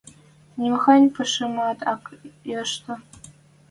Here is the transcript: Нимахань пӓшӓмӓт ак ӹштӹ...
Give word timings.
Нимахань 0.57 1.11
пӓшӓмӓт 1.15 1.79
ак 1.93 2.03
ӹштӹ... 2.63 2.93